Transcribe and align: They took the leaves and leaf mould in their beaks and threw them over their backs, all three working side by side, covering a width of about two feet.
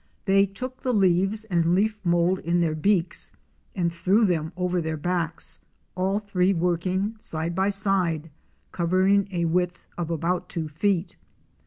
They 0.25 0.47
took 0.47 0.81
the 0.81 0.93
leaves 0.95 1.43
and 1.43 1.75
leaf 1.75 2.03
mould 2.03 2.39
in 2.39 2.59
their 2.59 2.73
beaks 2.73 3.33
and 3.75 3.93
threw 3.93 4.25
them 4.25 4.51
over 4.57 4.81
their 4.81 4.97
backs, 4.97 5.59
all 5.93 6.17
three 6.17 6.53
working 6.55 7.15
side 7.19 7.53
by 7.53 7.69
side, 7.69 8.31
covering 8.71 9.27
a 9.31 9.45
width 9.45 9.85
of 9.99 10.09
about 10.09 10.49
two 10.49 10.67
feet. 10.67 11.17